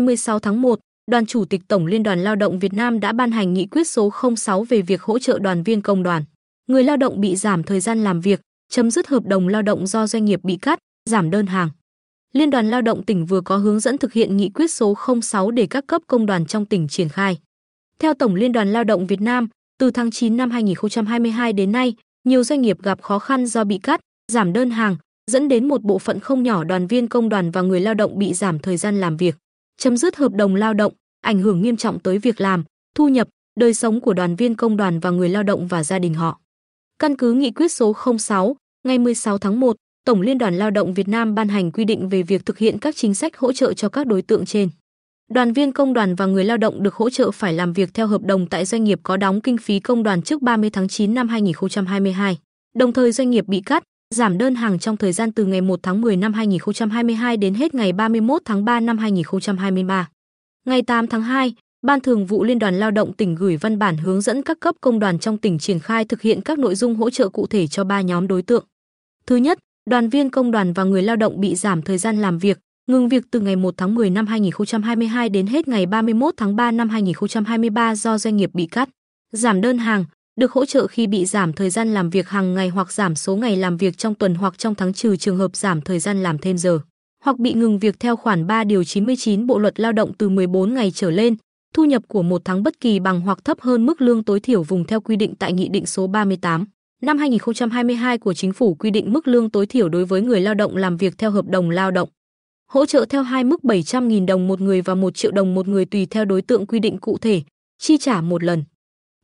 16 0.00 0.38
tháng 0.38 0.62
1, 0.62 0.78
Đoàn 1.10 1.26
Chủ 1.26 1.44
tịch 1.44 1.60
Tổng 1.68 1.86
Liên 1.86 2.02
đoàn 2.02 2.24
Lao 2.24 2.36
động 2.36 2.58
Việt 2.58 2.72
Nam 2.72 3.00
đã 3.00 3.12
ban 3.12 3.30
hành 3.30 3.54
nghị 3.54 3.66
quyết 3.66 3.88
số 3.88 4.12
06 4.36 4.64
về 4.64 4.82
việc 4.82 5.02
hỗ 5.02 5.18
trợ 5.18 5.38
đoàn 5.38 5.62
viên 5.62 5.82
công 5.82 6.02
đoàn. 6.02 6.24
Người 6.66 6.84
lao 6.84 6.96
động 6.96 7.20
bị 7.20 7.36
giảm 7.36 7.62
thời 7.62 7.80
gian 7.80 8.04
làm 8.04 8.20
việc, 8.20 8.40
chấm 8.70 8.90
dứt 8.90 9.06
hợp 9.06 9.26
đồng 9.26 9.48
lao 9.48 9.62
động 9.62 9.86
do 9.86 10.06
doanh 10.06 10.24
nghiệp 10.24 10.40
bị 10.42 10.56
cắt, 10.56 10.78
giảm 11.10 11.30
đơn 11.30 11.46
hàng. 11.46 11.68
Liên 12.34 12.50
đoàn 12.50 12.70
Lao 12.70 12.82
động 12.82 13.04
tỉnh 13.04 13.26
vừa 13.26 13.40
có 13.40 13.56
hướng 13.56 13.80
dẫn 13.80 13.98
thực 13.98 14.12
hiện 14.12 14.36
nghị 14.36 14.48
quyết 14.48 14.70
số 14.70 14.94
06 15.22 15.50
để 15.50 15.66
các 15.66 15.84
cấp 15.86 16.02
công 16.06 16.26
đoàn 16.26 16.46
trong 16.46 16.66
tỉnh 16.66 16.88
triển 16.88 17.08
khai. 17.08 17.38
Theo 17.98 18.14
Tổng 18.14 18.34
Liên 18.34 18.52
đoàn 18.52 18.72
Lao 18.72 18.84
động 18.84 19.06
Việt 19.06 19.20
Nam, 19.20 19.48
từ 19.78 19.90
tháng 19.90 20.10
9 20.10 20.36
năm 20.36 20.50
2022 20.50 21.52
đến 21.52 21.72
nay, 21.72 21.94
nhiều 22.24 22.44
doanh 22.44 22.62
nghiệp 22.62 22.82
gặp 22.82 23.02
khó 23.02 23.18
khăn 23.18 23.46
do 23.46 23.64
bị 23.64 23.78
cắt, 23.78 24.00
giảm 24.32 24.52
đơn 24.52 24.70
hàng, 24.70 24.96
dẫn 25.30 25.48
đến 25.48 25.68
một 25.68 25.82
bộ 25.82 25.98
phận 25.98 26.20
không 26.20 26.42
nhỏ 26.42 26.64
đoàn 26.64 26.86
viên 26.86 27.08
công 27.08 27.28
đoàn 27.28 27.50
và 27.50 27.62
người 27.62 27.80
lao 27.80 27.94
động 27.94 28.18
bị 28.18 28.34
giảm 28.34 28.58
thời 28.58 28.76
gian 28.76 29.00
làm 29.00 29.16
việc, 29.16 29.36
chấm 29.78 29.96
dứt 29.96 30.16
hợp 30.16 30.32
đồng 30.32 30.54
lao 30.54 30.74
động, 30.74 30.92
ảnh 31.20 31.40
hưởng 31.40 31.62
nghiêm 31.62 31.76
trọng 31.76 31.98
tới 31.98 32.18
việc 32.18 32.40
làm, 32.40 32.64
thu 32.94 33.08
nhập, 33.08 33.28
đời 33.60 33.74
sống 33.74 34.00
của 34.00 34.14
đoàn 34.14 34.36
viên 34.36 34.54
công 34.54 34.76
đoàn 34.76 35.00
và 35.00 35.10
người 35.10 35.28
lao 35.28 35.42
động 35.42 35.66
và 35.66 35.84
gia 35.84 35.98
đình 35.98 36.14
họ. 36.14 36.40
Căn 36.98 37.16
cứ 37.16 37.32
nghị 37.32 37.50
quyết 37.50 37.72
số 37.72 37.94
06, 38.18 38.56
ngày 38.86 38.98
16 38.98 39.38
tháng 39.38 39.60
1, 39.60 39.76
Tổng 40.04 40.20
Liên 40.20 40.38
đoàn 40.38 40.58
Lao 40.58 40.70
động 40.70 40.94
Việt 40.94 41.08
Nam 41.08 41.34
ban 41.34 41.48
hành 41.48 41.70
quy 41.70 41.84
định 41.84 42.08
về 42.08 42.22
việc 42.22 42.46
thực 42.46 42.58
hiện 42.58 42.78
các 42.78 42.96
chính 42.96 43.14
sách 43.14 43.36
hỗ 43.36 43.52
trợ 43.52 43.72
cho 43.72 43.88
các 43.88 44.06
đối 44.06 44.22
tượng 44.22 44.46
trên. 44.46 44.68
Đoàn 45.30 45.52
viên 45.52 45.72
công 45.72 45.94
đoàn 45.94 46.14
và 46.14 46.26
người 46.26 46.44
lao 46.44 46.56
động 46.56 46.82
được 46.82 46.94
hỗ 46.94 47.10
trợ 47.10 47.30
phải 47.30 47.52
làm 47.52 47.72
việc 47.72 47.94
theo 47.94 48.06
hợp 48.06 48.22
đồng 48.22 48.46
tại 48.46 48.64
doanh 48.64 48.84
nghiệp 48.84 49.00
có 49.02 49.16
đóng 49.16 49.40
kinh 49.40 49.58
phí 49.58 49.80
công 49.80 50.02
đoàn 50.02 50.22
trước 50.22 50.42
30 50.42 50.70
tháng 50.70 50.88
9 50.88 51.14
năm 51.14 51.28
2022. 51.28 52.38
Đồng 52.74 52.92
thời 52.92 53.12
doanh 53.12 53.30
nghiệp 53.30 53.44
bị 53.48 53.60
cắt, 53.60 53.82
giảm 54.14 54.38
đơn 54.38 54.54
hàng 54.54 54.78
trong 54.78 54.96
thời 54.96 55.12
gian 55.12 55.32
từ 55.32 55.44
ngày 55.44 55.60
1 55.60 55.80
tháng 55.82 56.00
10 56.00 56.16
năm 56.16 56.32
2022 56.32 57.36
đến 57.36 57.54
hết 57.54 57.74
ngày 57.74 57.92
31 57.92 58.42
tháng 58.44 58.64
3 58.64 58.80
năm 58.80 58.98
2023. 58.98 60.08
Ngày 60.66 60.82
8 60.82 61.06
tháng 61.06 61.22
2, 61.22 61.54
Ban 61.82 62.00
Thường 62.00 62.26
vụ 62.26 62.44
Liên 62.44 62.58
đoàn 62.58 62.74
Lao 62.74 62.90
động 62.90 63.12
tỉnh 63.12 63.34
gửi 63.34 63.56
văn 63.56 63.78
bản 63.78 63.96
hướng 63.96 64.20
dẫn 64.20 64.42
các 64.42 64.60
cấp 64.60 64.74
công 64.80 64.98
đoàn 64.98 65.18
trong 65.18 65.38
tỉnh 65.38 65.58
triển 65.58 65.78
khai 65.78 66.04
thực 66.04 66.22
hiện 66.22 66.40
các 66.40 66.58
nội 66.58 66.74
dung 66.74 66.94
hỗ 66.94 67.10
trợ 67.10 67.28
cụ 67.28 67.46
thể 67.46 67.66
cho 67.66 67.84
ba 67.84 68.00
nhóm 68.00 68.26
đối 68.26 68.42
tượng. 68.42 68.64
Thứ 69.26 69.36
nhất, 69.36 69.58
đoàn 69.90 70.08
viên 70.08 70.30
công 70.30 70.50
đoàn 70.50 70.72
và 70.72 70.84
người 70.84 71.02
lao 71.02 71.16
động 71.16 71.40
bị 71.40 71.54
giảm 71.54 71.82
thời 71.82 71.98
gian 71.98 72.20
làm 72.20 72.38
việc, 72.38 72.58
ngừng 72.86 73.08
việc 73.08 73.24
từ 73.30 73.40
ngày 73.40 73.56
1 73.56 73.74
tháng 73.76 73.94
10 73.94 74.10
năm 74.10 74.26
2022 74.26 75.28
đến 75.28 75.46
hết 75.46 75.68
ngày 75.68 75.86
31 75.86 76.34
tháng 76.36 76.56
3 76.56 76.70
năm 76.70 76.88
2023 76.88 77.94
do 77.94 78.18
doanh 78.18 78.36
nghiệp 78.36 78.50
bị 78.54 78.66
cắt. 78.66 78.88
Giảm 79.32 79.60
đơn 79.60 79.78
hàng, 79.78 80.04
được 80.38 80.52
hỗ 80.52 80.64
trợ 80.64 80.86
khi 80.86 81.06
bị 81.06 81.26
giảm 81.26 81.52
thời 81.52 81.70
gian 81.70 81.94
làm 81.94 82.10
việc 82.10 82.28
hàng 82.28 82.54
ngày 82.54 82.68
hoặc 82.68 82.92
giảm 82.92 83.14
số 83.14 83.36
ngày 83.36 83.56
làm 83.56 83.76
việc 83.76 83.98
trong 83.98 84.14
tuần 84.14 84.34
hoặc 84.34 84.58
trong 84.58 84.74
tháng 84.74 84.92
trừ 84.92 85.16
trường 85.16 85.36
hợp 85.36 85.56
giảm 85.56 85.80
thời 85.80 85.98
gian 85.98 86.22
làm 86.22 86.38
thêm 86.38 86.58
giờ, 86.58 86.78
hoặc 87.24 87.38
bị 87.38 87.52
ngừng 87.52 87.78
việc 87.78 88.00
theo 88.00 88.16
khoản 88.16 88.46
3 88.46 88.64
điều 88.64 88.84
99 88.84 89.46
Bộ 89.46 89.58
luật 89.58 89.80
Lao 89.80 89.92
động 89.92 90.12
từ 90.18 90.28
14 90.28 90.74
ngày 90.74 90.90
trở 90.94 91.10
lên, 91.10 91.36
thu 91.74 91.84
nhập 91.84 92.02
của 92.08 92.22
một 92.22 92.42
tháng 92.44 92.62
bất 92.62 92.80
kỳ 92.80 93.00
bằng 93.00 93.20
hoặc 93.20 93.44
thấp 93.44 93.60
hơn 93.60 93.86
mức 93.86 94.00
lương 94.00 94.24
tối 94.24 94.40
thiểu 94.40 94.62
vùng 94.62 94.84
theo 94.84 95.00
quy 95.00 95.16
định 95.16 95.34
tại 95.34 95.52
Nghị 95.52 95.68
định 95.68 95.86
số 95.86 96.06
38 96.06 96.64
năm 97.02 97.18
2022 97.18 98.18
của 98.18 98.34
Chính 98.34 98.52
phủ 98.52 98.74
quy 98.74 98.90
định 98.90 99.12
mức 99.12 99.28
lương 99.28 99.50
tối 99.50 99.66
thiểu 99.66 99.88
đối 99.88 100.04
với 100.04 100.20
người 100.20 100.40
lao 100.40 100.54
động 100.54 100.76
làm 100.76 100.96
việc 100.96 101.18
theo 101.18 101.30
hợp 101.30 101.44
đồng 101.48 101.70
lao 101.70 101.90
động. 101.90 102.08
Hỗ 102.70 102.86
trợ 102.86 103.04
theo 103.08 103.22
hai 103.22 103.44
mức 103.44 103.60
700.000 103.62 104.26
đồng 104.26 104.48
một 104.48 104.60
người 104.60 104.80
và 104.80 104.94
1 104.94 105.14
triệu 105.14 105.32
đồng 105.32 105.54
một 105.54 105.68
người 105.68 105.84
tùy 105.84 106.06
theo 106.06 106.24
đối 106.24 106.42
tượng 106.42 106.66
quy 106.66 106.78
định 106.78 106.98
cụ 106.98 107.18
thể, 107.18 107.42
chi 107.78 107.98
trả 107.98 108.20
một 108.20 108.44
lần. 108.44 108.64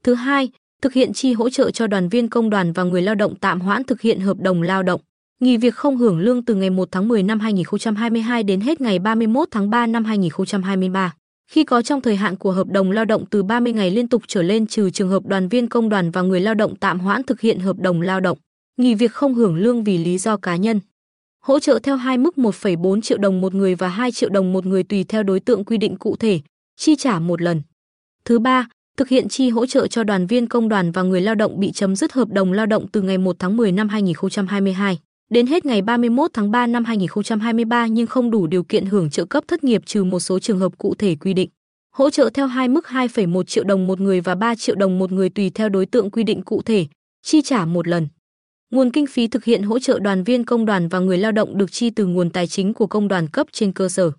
Thứ 0.02 0.14
hai, 0.14 0.48
thực 0.82 0.92
hiện 0.92 1.12
chi 1.12 1.32
hỗ 1.32 1.50
trợ 1.50 1.70
cho 1.70 1.86
đoàn 1.86 2.08
viên 2.08 2.28
công 2.28 2.50
đoàn 2.50 2.72
và 2.72 2.82
người 2.84 3.02
lao 3.02 3.14
động 3.14 3.34
tạm 3.36 3.60
hoãn 3.60 3.84
thực 3.84 4.00
hiện 4.00 4.20
hợp 4.20 4.36
đồng 4.40 4.62
lao 4.62 4.82
động, 4.82 5.00
nghỉ 5.40 5.56
việc 5.56 5.74
không 5.74 5.96
hưởng 5.96 6.18
lương 6.18 6.44
từ 6.44 6.54
ngày 6.54 6.70
1 6.70 6.88
tháng 6.90 7.08
10 7.08 7.22
năm 7.22 7.40
2022 7.40 8.42
đến 8.42 8.60
hết 8.60 8.80
ngày 8.80 8.98
31 8.98 9.48
tháng 9.50 9.70
3 9.70 9.86
năm 9.86 10.04
2023 10.04 11.14
khi 11.46 11.64
có 11.64 11.82
trong 11.82 12.00
thời 12.00 12.16
hạn 12.16 12.36
của 12.36 12.52
hợp 12.52 12.66
đồng 12.66 12.90
lao 12.90 13.04
động 13.04 13.24
từ 13.30 13.42
30 13.42 13.72
ngày 13.72 13.90
liên 13.90 14.08
tục 14.08 14.22
trở 14.26 14.42
lên 14.42 14.66
trừ 14.66 14.90
trường 14.90 15.08
hợp 15.08 15.26
đoàn 15.26 15.48
viên 15.48 15.68
công 15.68 15.88
đoàn 15.88 16.10
và 16.10 16.22
người 16.22 16.40
lao 16.40 16.54
động 16.54 16.76
tạm 16.76 17.00
hoãn 17.00 17.22
thực 17.22 17.40
hiện 17.40 17.58
hợp 17.58 17.78
đồng 17.78 18.00
lao 18.00 18.20
động, 18.20 18.38
nghỉ 18.76 18.94
việc 18.94 19.12
không 19.12 19.34
hưởng 19.34 19.56
lương 19.56 19.84
vì 19.84 19.98
lý 19.98 20.18
do 20.18 20.36
cá 20.36 20.56
nhân. 20.56 20.80
Hỗ 21.40 21.60
trợ 21.60 21.78
theo 21.82 21.96
hai 21.96 22.18
mức 22.18 22.34
1,4 22.36 23.00
triệu 23.00 23.18
đồng 23.18 23.40
một 23.40 23.54
người 23.54 23.74
và 23.74 23.88
2 23.88 24.12
triệu 24.12 24.30
đồng 24.30 24.52
một 24.52 24.66
người 24.66 24.82
tùy 24.82 25.04
theo 25.04 25.22
đối 25.22 25.40
tượng 25.40 25.64
quy 25.64 25.76
định 25.76 25.96
cụ 25.96 26.16
thể, 26.16 26.40
chi 26.76 26.96
trả 26.96 27.18
một 27.18 27.42
lần. 27.42 27.62
Thứ 28.24 28.38
ba, 28.38 28.68
thực 28.96 29.08
hiện 29.08 29.28
chi 29.28 29.50
hỗ 29.50 29.66
trợ 29.66 29.86
cho 29.86 30.04
đoàn 30.04 30.26
viên 30.26 30.46
công 30.46 30.68
đoàn 30.68 30.92
và 30.92 31.02
người 31.02 31.20
lao 31.20 31.34
động 31.34 31.60
bị 31.60 31.72
chấm 31.72 31.96
dứt 31.96 32.12
hợp 32.12 32.28
đồng 32.28 32.52
lao 32.52 32.66
động 32.66 32.86
từ 32.88 33.02
ngày 33.02 33.18
1 33.18 33.36
tháng 33.38 33.56
10 33.56 33.72
năm 33.72 33.88
2022 33.88 34.98
đến 35.30 35.46
hết 35.46 35.66
ngày 35.66 35.82
31 35.82 36.30
tháng 36.32 36.50
3 36.50 36.66
năm 36.66 36.84
2023 36.84 37.86
nhưng 37.86 38.06
không 38.06 38.30
đủ 38.30 38.46
điều 38.46 38.62
kiện 38.62 38.86
hưởng 38.86 39.10
trợ 39.10 39.24
cấp 39.24 39.44
thất 39.48 39.64
nghiệp 39.64 39.82
trừ 39.86 40.04
một 40.04 40.20
số 40.20 40.38
trường 40.38 40.58
hợp 40.58 40.78
cụ 40.78 40.94
thể 40.94 41.14
quy 41.14 41.34
định. 41.34 41.50
Hỗ 41.94 42.10
trợ 42.10 42.30
theo 42.34 42.46
hai 42.46 42.68
mức 42.68 42.84
2,1 42.86 43.42
triệu 43.42 43.64
đồng 43.64 43.86
một 43.86 44.00
người 44.00 44.20
và 44.20 44.34
3 44.34 44.54
triệu 44.54 44.74
đồng 44.74 44.98
một 44.98 45.12
người 45.12 45.28
tùy 45.28 45.50
theo 45.50 45.68
đối 45.68 45.86
tượng 45.86 46.10
quy 46.10 46.22
định 46.22 46.42
cụ 46.42 46.62
thể, 46.62 46.86
chi 47.22 47.42
trả 47.42 47.64
một 47.64 47.88
lần. 47.88 48.08
Nguồn 48.70 48.90
kinh 48.90 49.06
phí 49.06 49.28
thực 49.28 49.44
hiện 49.44 49.62
hỗ 49.62 49.78
trợ 49.78 49.98
đoàn 49.98 50.24
viên 50.24 50.44
công 50.44 50.66
đoàn 50.66 50.88
và 50.88 50.98
người 50.98 51.18
lao 51.18 51.32
động 51.32 51.58
được 51.58 51.72
chi 51.72 51.90
từ 51.90 52.06
nguồn 52.06 52.30
tài 52.30 52.46
chính 52.46 52.74
của 52.74 52.86
công 52.86 53.08
đoàn 53.08 53.28
cấp 53.28 53.46
trên 53.52 53.72
cơ 53.72 53.88
sở. 53.88 54.10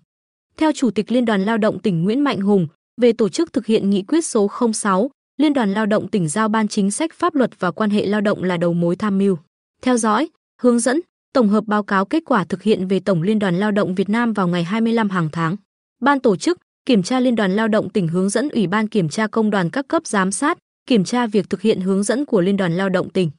Theo 0.56 0.72
Chủ 0.74 0.90
tịch 0.90 1.12
Liên 1.12 1.24
đoàn 1.24 1.44
Lao 1.44 1.58
động 1.58 1.78
tỉnh 1.78 2.04
Nguyễn 2.04 2.20
Mạnh 2.20 2.40
Hùng, 2.40 2.66
về 3.00 3.12
tổ 3.12 3.28
chức 3.28 3.52
thực 3.52 3.66
hiện 3.66 3.90
nghị 3.90 4.02
quyết 4.02 4.26
số 4.26 4.50
06, 4.72 5.10
Liên 5.36 5.52
đoàn 5.52 5.72
Lao 5.72 5.86
động 5.86 6.08
tỉnh 6.08 6.28
giao 6.28 6.48
ban 6.48 6.68
chính 6.68 6.90
sách 6.90 7.14
pháp 7.14 7.34
luật 7.34 7.60
và 7.60 7.70
quan 7.70 7.90
hệ 7.90 8.06
lao 8.06 8.20
động 8.20 8.42
là 8.42 8.56
đầu 8.56 8.72
mối 8.72 8.96
tham 8.96 9.18
mưu, 9.18 9.38
theo 9.82 9.96
dõi, 9.96 10.28
hướng 10.62 10.78
dẫn, 10.78 11.00
tổng 11.32 11.48
hợp 11.48 11.64
báo 11.66 11.82
cáo 11.82 12.04
kết 12.04 12.22
quả 12.26 12.44
thực 12.44 12.62
hiện 12.62 12.88
về 12.88 13.00
Tổng 13.00 13.22
Liên 13.22 13.38
đoàn 13.38 13.58
Lao 13.58 13.70
động 13.70 13.94
Việt 13.94 14.08
Nam 14.08 14.32
vào 14.32 14.48
ngày 14.48 14.64
25 14.64 15.10
hàng 15.10 15.28
tháng. 15.32 15.56
Ban 16.02 16.20
tổ 16.20 16.36
chức, 16.36 16.58
kiểm 16.86 17.02
tra 17.02 17.20
Liên 17.20 17.36
đoàn 17.36 17.56
Lao 17.56 17.68
động 17.68 17.90
tỉnh 17.90 18.08
hướng 18.08 18.28
dẫn 18.28 18.48
Ủy 18.48 18.66
ban 18.66 18.88
kiểm 18.88 19.08
tra 19.08 19.26
công 19.26 19.50
đoàn 19.50 19.70
các 19.70 19.88
cấp 19.88 20.06
giám 20.06 20.32
sát, 20.32 20.58
kiểm 20.86 21.04
tra 21.04 21.26
việc 21.26 21.50
thực 21.50 21.60
hiện 21.60 21.80
hướng 21.80 22.02
dẫn 22.02 22.24
của 22.24 22.40
Liên 22.40 22.56
đoàn 22.56 22.76
Lao 22.76 22.88
động 22.88 23.10
tỉnh. 23.10 23.30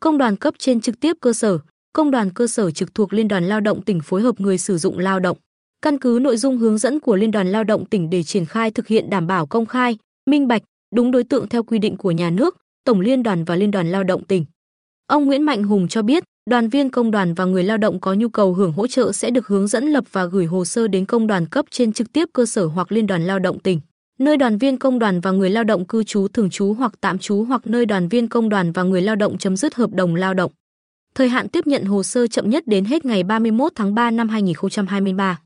Công 0.00 0.18
đoàn 0.18 0.36
cấp 0.36 0.54
trên 0.58 0.80
trực 0.80 1.00
tiếp 1.00 1.16
cơ 1.20 1.32
sở, 1.32 1.58
công 1.92 2.10
đoàn 2.10 2.30
cơ 2.30 2.46
sở 2.46 2.70
trực 2.70 2.94
thuộc 2.94 3.12
Liên 3.12 3.28
đoàn 3.28 3.44
Lao 3.44 3.60
động 3.60 3.82
tỉnh 3.82 4.00
phối 4.00 4.22
hợp 4.22 4.40
người 4.40 4.58
sử 4.58 4.78
dụng 4.78 4.98
lao 4.98 5.20
động. 5.20 5.36
Căn 5.82 5.98
cứ 5.98 6.18
nội 6.22 6.36
dung 6.36 6.58
hướng 6.58 6.78
dẫn 6.78 7.00
của 7.00 7.16
Liên 7.16 7.30
đoàn 7.30 7.52
Lao 7.52 7.64
động 7.64 7.84
tỉnh 7.84 8.10
để 8.10 8.22
triển 8.22 8.44
khai 8.44 8.70
thực 8.70 8.86
hiện 8.86 9.10
đảm 9.10 9.26
bảo 9.26 9.46
công 9.46 9.66
khai, 9.66 9.98
minh 10.30 10.48
bạch, 10.48 10.62
đúng 10.94 11.10
đối 11.10 11.24
tượng 11.24 11.48
theo 11.48 11.62
quy 11.62 11.78
định 11.78 11.96
của 11.96 12.10
nhà 12.10 12.30
nước, 12.30 12.56
Tổng 12.84 13.00
Liên 13.00 13.22
đoàn 13.22 13.44
và 13.44 13.56
Liên 13.56 13.70
đoàn 13.70 13.90
Lao 13.90 14.04
động 14.04 14.24
tỉnh. 14.24 14.44
Ông 15.06 15.26
Nguyễn 15.26 15.42
Mạnh 15.42 15.62
Hùng 15.62 15.88
cho 15.88 16.02
biết, 16.02 16.24
đoàn 16.50 16.68
viên 16.68 16.90
công 16.90 17.10
đoàn 17.10 17.34
và 17.34 17.44
người 17.44 17.62
lao 17.62 17.76
động 17.76 18.00
có 18.00 18.14
nhu 18.14 18.28
cầu 18.28 18.54
hưởng 18.54 18.72
hỗ 18.72 18.86
trợ 18.86 19.12
sẽ 19.12 19.30
được 19.30 19.46
hướng 19.46 19.66
dẫn 19.66 19.86
lập 19.86 20.04
và 20.12 20.24
gửi 20.24 20.46
hồ 20.46 20.64
sơ 20.64 20.88
đến 20.88 21.06
công 21.06 21.26
đoàn 21.26 21.46
cấp 21.46 21.64
trên 21.70 21.92
trực 21.92 22.12
tiếp 22.12 22.28
cơ 22.32 22.46
sở 22.46 22.66
hoặc 22.66 22.92
liên 22.92 23.06
đoàn 23.06 23.24
lao 23.24 23.38
động 23.38 23.58
tỉnh, 23.58 23.80
nơi 24.18 24.36
đoàn 24.36 24.58
viên 24.58 24.78
công 24.78 24.98
đoàn 24.98 25.20
và 25.20 25.30
người 25.30 25.50
lao 25.50 25.64
động 25.64 25.86
cư 25.86 26.04
trú 26.04 26.28
thường 26.28 26.50
trú 26.50 26.72
hoặc 26.72 26.92
tạm 27.00 27.18
trú 27.18 27.44
hoặc 27.44 27.66
nơi 27.66 27.86
đoàn 27.86 28.08
viên 28.08 28.28
công 28.28 28.48
đoàn 28.48 28.72
và 28.72 28.82
người 28.82 29.02
lao 29.02 29.16
động 29.16 29.38
chấm 29.38 29.56
dứt 29.56 29.74
hợp 29.74 29.90
đồng 29.92 30.14
lao 30.14 30.34
động. 30.34 30.52
Thời 31.14 31.28
hạn 31.28 31.48
tiếp 31.48 31.66
nhận 31.66 31.84
hồ 31.84 32.02
sơ 32.02 32.26
chậm 32.26 32.50
nhất 32.50 32.66
đến 32.66 32.84
hết 32.84 33.04
ngày 33.04 33.22
31 33.22 33.72
tháng 33.74 33.94
3 33.94 34.10
năm 34.10 34.28
2023. 34.28 35.38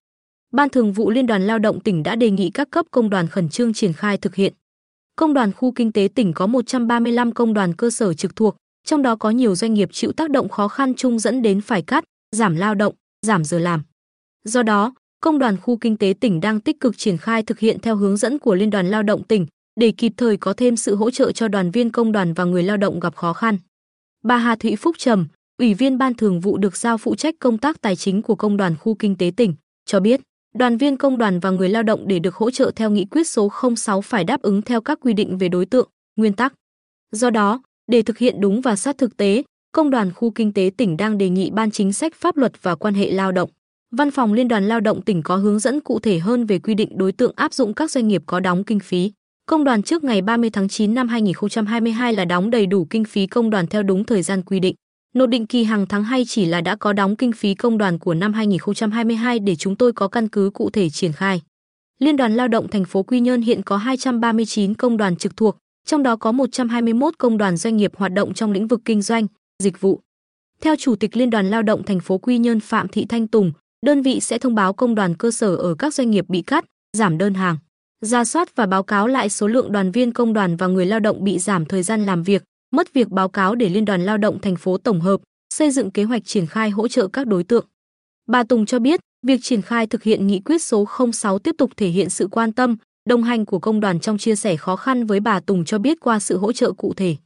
Ban 0.56 0.68
Thường 0.68 0.92
vụ 0.92 1.10
Liên 1.10 1.26
đoàn 1.26 1.46
Lao 1.46 1.58
động 1.58 1.80
tỉnh 1.80 2.02
đã 2.02 2.16
đề 2.16 2.30
nghị 2.30 2.50
các 2.50 2.70
cấp 2.70 2.86
công 2.90 3.10
đoàn 3.10 3.28
khẩn 3.28 3.48
trương 3.48 3.72
triển 3.72 3.92
khai 3.92 4.18
thực 4.18 4.34
hiện. 4.34 4.52
Công 5.16 5.34
đoàn 5.34 5.52
khu 5.52 5.72
kinh 5.72 5.92
tế 5.92 6.08
tỉnh 6.14 6.32
có 6.32 6.46
135 6.46 7.32
công 7.32 7.54
đoàn 7.54 7.74
cơ 7.74 7.90
sở 7.90 8.14
trực 8.14 8.36
thuộc, 8.36 8.56
trong 8.86 9.02
đó 9.02 9.16
có 9.16 9.30
nhiều 9.30 9.54
doanh 9.54 9.74
nghiệp 9.74 9.88
chịu 9.92 10.12
tác 10.12 10.30
động 10.30 10.48
khó 10.48 10.68
khăn 10.68 10.94
chung 10.94 11.18
dẫn 11.18 11.42
đến 11.42 11.60
phải 11.60 11.82
cắt, 11.82 12.04
giảm 12.36 12.56
lao 12.56 12.74
động, 12.74 12.94
giảm 13.26 13.44
giờ 13.44 13.58
làm. 13.58 13.82
Do 14.44 14.62
đó, 14.62 14.94
Công 15.20 15.38
đoàn 15.38 15.56
khu 15.56 15.76
kinh 15.76 15.96
tế 15.96 16.14
tỉnh 16.20 16.40
đang 16.40 16.60
tích 16.60 16.80
cực 16.80 16.98
triển 16.98 17.16
khai 17.16 17.42
thực 17.42 17.58
hiện 17.58 17.78
theo 17.80 17.96
hướng 17.96 18.16
dẫn 18.16 18.38
của 18.38 18.54
Liên 18.54 18.70
đoàn 18.70 18.86
Lao 18.86 19.02
động 19.02 19.24
tỉnh 19.24 19.46
để 19.80 19.92
kịp 19.96 20.12
thời 20.16 20.36
có 20.36 20.52
thêm 20.52 20.76
sự 20.76 20.94
hỗ 20.94 21.10
trợ 21.10 21.32
cho 21.32 21.48
đoàn 21.48 21.70
viên 21.70 21.90
công 21.90 22.12
đoàn 22.12 22.34
và 22.34 22.44
người 22.44 22.62
lao 22.62 22.76
động 22.76 23.00
gặp 23.00 23.16
khó 23.16 23.32
khăn. 23.32 23.58
Bà 24.24 24.36
Hà 24.36 24.56
Thụy 24.56 24.76
Phúc 24.76 24.96
Trầm, 24.98 25.26
Ủy 25.58 25.74
viên 25.74 25.98
Ban 25.98 26.14
Thường 26.14 26.40
vụ 26.40 26.58
được 26.58 26.76
giao 26.76 26.98
phụ 26.98 27.14
trách 27.14 27.34
công 27.38 27.58
tác 27.58 27.80
tài 27.80 27.96
chính 27.96 28.22
của 28.22 28.34
Công 28.34 28.56
đoàn 28.56 28.76
khu 28.76 28.94
kinh 28.94 29.16
tế 29.16 29.30
tỉnh, 29.36 29.54
cho 29.86 30.00
biết, 30.00 30.20
đoàn 30.58 30.76
viên 30.76 30.96
công 30.96 31.18
đoàn 31.18 31.40
và 31.40 31.50
người 31.50 31.68
lao 31.68 31.82
động 31.82 32.08
để 32.08 32.18
được 32.18 32.34
hỗ 32.34 32.50
trợ 32.50 32.70
theo 32.76 32.90
nghị 32.90 33.04
quyết 33.04 33.28
số 33.28 33.52
06 33.76 34.00
phải 34.00 34.24
đáp 34.24 34.42
ứng 34.42 34.62
theo 34.62 34.80
các 34.80 34.98
quy 35.00 35.12
định 35.12 35.38
về 35.38 35.48
đối 35.48 35.66
tượng, 35.66 35.88
nguyên 36.16 36.32
tắc. 36.32 36.54
Do 37.12 37.30
đó, 37.30 37.62
để 37.90 38.02
thực 38.02 38.18
hiện 38.18 38.40
đúng 38.40 38.60
và 38.60 38.76
sát 38.76 38.98
thực 38.98 39.16
tế, 39.16 39.42
Công 39.76 39.90
đoàn 39.90 40.12
khu 40.12 40.30
kinh 40.30 40.52
tế 40.52 40.70
tỉnh 40.76 40.96
đang 40.96 41.18
đề 41.18 41.28
nghị 41.28 41.50
Ban 41.50 41.70
chính 41.70 41.92
sách 41.92 42.14
pháp 42.14 42.36
luật 42.36 42.62
và 42.62 42.74
quan 42.74 42.94
hệ 42.94 43.10
lao 43.10 43.32
động. 43.32 43.50
Văn 43.90 44.10
phòng 44.10 44.32
Liên 44.32 44.48
đoàn 44.48 44.68
Lao 44.68 44.80
động 44.80 45.02
tỉnh 45.02 45.22
có 45.22 45.36
hướng 45.36 45.58
dẫn 45.58 45.80
cụ 45.80 45.98
thể 45.98 46.18
hơn 46.18 46.46
về 46.46 46.58
quy 46.58 46.74
định 46.74 46.98
đối 46.98 47.12
tượng 47.12 47.32
áp 47.36 47.52
dụng 47.52 47.74
các 47.74 47.90
doanh 47.90 48.08
nghiệp 48.08 48.22
có 48.26 48.40
đóng 48.40 48.64
kinh 48.64 48.80
phí. 48.80 49.12
Công 49.46 49.64
đoàn 49.64 49.82
trước 49.82 50.04
ngày 50.04 50.22
30 50.22 50.50
tháng 50.50 50.68
9 50.68 50.94
năm 50.94 51.08
2022 51.08 52.12
là 52.12 52.24
đóng 52.24 52.50
đầy 52.50 52.66
đủ 52.66 52.86
kinh 52.90 53.04
phí 53.04 53.26
công 53.26 53.50
đoàn 53.50 53.66
theo 53.66 53.82
đúng 53.82 54.04
thời 54.04 54.22
gian 54.22 54.42
quy 54.42 54.60
định. 54.60 54.74
Nộp 55.14 55.28
định 55.28 55.46
kỳ 55.46 55.64
hàng 55.64 55.86
tháng 55.86 56.04
hay 56.04 56.24
chỉ 56.24 56.44
là 56.46 56.60
đã 56.60 56.76
có 56.76 56.92
đóng 56.92 57.16
kinh 57.16 57.32
phí 57.32 57.54
công 57.54 57.78
đoàn 57.78 57.98
của 57.98 58.14
năm 58.14 58.32
2022 58.32 59.38
để 59.38 59.56
chúng 59.56 59.76
tôi 59.76 59.92
có 59.92 60.08
căn 60.08 60.28
cứ 60.28 60.50
cụ 60.54 60.70
thể 60.70 60.90
triển 60.90 61.12
khai. 61.12 61.42
Liên 61.98 62.16
đoàn 62.16 62.36
Lao 62.36 62.48
động 62.48 62.68
thành 62.68 62.84
phố 62.84 63.02
Quy 63.02 63.20
Nhơn 63.20 63.42
hiện 63.42 63.62
có 63.62 63.76
239 63.76 64.74
công 64.74 64.96
đoàn 64.96 65.16
trực 65.16 65.36
thuộc, 65.36 65.56
trong 65.86 66.02
đó 66.02 66.16
có 66.16 66.32
121 66.32 67.14
công 67.18 67.38
đoàn 67.38 67.56
doanh 67.56 67.76
nghiệp 67.76 67.92
hoạt 67.96 68.12
động 68.12 68.34
trong 68.34 68.52
lĩnh 68.52 68.68
vực 68.68 68.80
kinh 68.84 69.02
doanh, 69.02 69.26
dịch 69.62 69.80
vụ. 69.80 70.00
Theo 70.60 70.76
Chủ 70.76 70.96
tịch 70.96 71.16
Liên 71.16 71.30
đoàn 71.30 71.50
Lao 71.50 71.62
động 71.62 71.82
thành 71.82 72.00
phố 72.00 72.18
Quy 72.18 72.38
Nhơn 72.38 72.60
Phạm 72.60 72.88
Thị 72.88 73.06
Thanh 73.08 73.26
Tùng, 73.26 73.52
đơn 73.86 74.02
vị 74.02 74.20
sẽ 74.20 74.38
thông 74.38 74.54
báo 74.54 74.72
công 74.72 74.94
đoàn 74.94 75.14
cơ 75.14 75.30
sở 75.30 75.56
ở 75.56 75.74
các 75.74 75.94
doanh 75.94 76.10
nghiệp 76.10 76.24
bị 76.28 76.42
cắt, 76.42 76.64
giảm 76.96 77.18
đơn 77.18 77.34
hàng, 77.34 77.56
ra 78.00 78.24
soát 78.24 78.56
và 78.56 78.66
báo 78.66 78.82
cáo 78.82 79.06
lại 79.06 79.28
số 79.28 79.46
lượng 79.46 79.72
đoàn 79.72 79.92
viên 79.92 80.12
công 80.12 80.32
đoàn 80.32 80.56
và 80.56 80.66
người 80.66 80.86
lao 80.86 81.00
động 81.00 81.24
bị 81.24 81.38
giảm 81.38 81.64
thời 81.64 81.82
gian 81.82 82.06
làm 82.06 82.22
việc, 82.22 82.42
mất 82.70 82.92
việc 82.92 83.08
báo 83.08 83.28
cáo 83.28 83.54
để 83.54 83.68
Liên 83.68 83.84
đoàn 83.84 84.04
Lao 84.04 84.18
động 84.18 84.40
thành 84.40 84.56
phố 84.56 84.78
tổng 84.78 85.00
hợp, 85.00 85.20
xây 85.54 85.70
dựng 85.70 85.90
kế 85.90 86.04
hoạch 86.04 86.22
triển 86.24 86.46
khai 86.46 86.70
hỗ 86.70 86.88
trợ 86.88 87.08
các 87.08 87.26
đối 87.26 87.44
tượng. 87.44 87.66
Bà 88.26 88.44
Tùng 88.44 88.66
cho 88.66 88.78
biết, 88.78 89.00
việc 89.26 89.40
triển 89.42 89.62
khai 89.62 89.86
thực 89.86 90.02
hiện 90.02 90.26
nghị 90.26 90.40
quyết 90.40 90.62
số 90.62 90.86
06 91.12 91.38
tiếp 91.38 91.54
tục 91.58 91.70
thể 91.76 91.88
hiện 91.88 92.10
sự 92.10 92.28
quan 92.30 92.52
tâm, 92.52 92.76
đồng 93.08 93.22
hành 93.22 93.44
của 93.44 93.58
công 93.58 93.80
đoàn 93.80 94.00
trong 94.00 94.18
chia 94.18 94.36
sẻ 94.36 94.56
khó 94.56 94.76
khăn 94.76 95.06
với 95.06 95.20
bà 95.20 95.40
Tùng 95.40 95.64
cho 95.64 95.78
biết 95.78 96.00
qua 96.00 96.18
sự 96.18 96.38
hỗ 96.38 96.52
trợ 96.52 96.72
cụ 96.72 96.94
thể. 96.94 97.16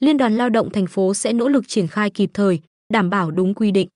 Liên 0.00 0.16
đoàn 0.16 0.36
Lao 0.36 0.50
động 0.50 0.70
thành 0.70 0.86
phố 0.86 1.14
sẽ 1.14 1.32
nỗ 1.32 1.48
lực 1.48 1.68
triển 1.68 1.86
khai 1.86 2.10
kịp 2.10 2.30
thời, 2.34 2.60
đảm 2.92 3.10
bảo 3.10 3.30
đúng 3.30 3.54
quy 3.54 3.70
định. 3.70 3.88